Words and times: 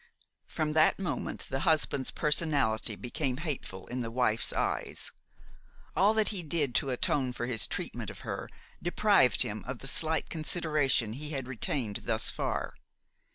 From 0.47 0.73
that 0.73 0.97
moment, 0.97 1.41
the 1.41 1.59
husband's 1.59 2.09
personality 2.09 2.95
became 2.95 3.37
hateful 3.37 3.85
in 3.85 4.01
the 4.01 4.09
wife's 4.09 4.51
eyes. 4.51 5.11
All 5.95 6.15
that 6.15 6.29
he 6.29 6.41
did 6.41 6.73
to 6.81 6.89
atone 6.89 7.33
for 7.33 7.45
his 7.45 7.67
treatment 7.67 8.09
of 8.09 8.21
her 8.21 8.49
deprived 8.81 9.43
him 9.43 9.63
of 9.67 9.77
the 9.77 9.85
slight 9.87 10.27
consideration 10.27 11.13
he 11.13 11.29
had 11.33 11.47
retained 11.47 11.97
thus 12.05 12.31
far. 12.31 12.73